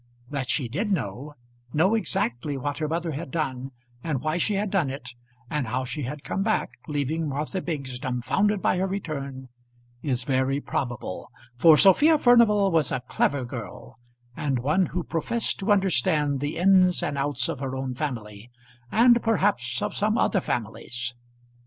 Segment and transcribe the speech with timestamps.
[0.31, 1.35] That she did know,
[1.73, 3.69] know exactly what her mother had done,
[4.03, 5.11] and why she had done it,
[5.47, 9.49] and how she had come back, leaving Martha Biggs dumfounded by her return,
[10.01, 13.95] is very probable, for Sophia Furnival was a clever girl,
[14.35, 18.49] and one who professed to understand the ins and outs of her own family,
[18.91, 21.13] and perhaps of some other families.